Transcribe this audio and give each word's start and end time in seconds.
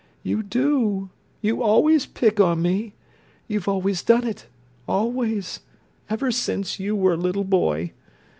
"You 0.23 0.41
do—you 0.41 1.61
always 1.61 2.07
pick 2.07 2.39
on 2.39 2.59
me! 2.59 2.95
You've 3.47 3.67
always 3.67 4.01
done 4.01 4.25
it—always—ever 4.25 6.31
since 6.31 6.79
you 6.79 6.95
were 6.95 7.13
a 7.13 7.17
little 7.17 7.43
boy! 7.43 7.91